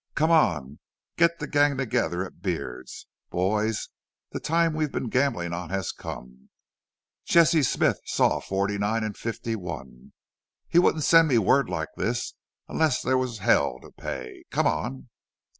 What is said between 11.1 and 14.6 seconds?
me word like this unless there was hell to pay....